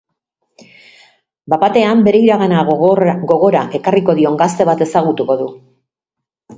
[1.53, 5.51] Bat-batean bere iragana gogora ekarriko dion gazte bat ezagutuko du.